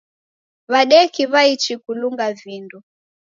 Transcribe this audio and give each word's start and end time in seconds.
W'adeki 0.71 1.23
w'aichi 1.31 1.73
kulunga 1.83 2.25
vindo. 2.39 2.77